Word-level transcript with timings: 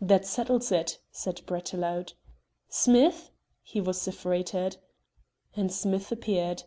"That 0.00 0.24
settles 0.24 0.70
it," 0.70 1.00
said 1.10 1.42
Brett 1.44 1.72
aloud. 1.74 2.12
"Smith," 2.68 3.32
he 3.60 3.80
vociferated. 3.80 4.76
And 5.56 5.72
Smith 5.72 6.12
appeared. 6.12 6.62